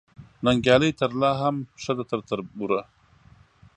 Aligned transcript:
ننګیالۍ 0.45 0.91
ترله 0.99 1.31
هم 1.41 1.55
ښه 1.81 1.93
ده 1.97 2.03
تر 2.09 2.19
تربوره 2.29 2.81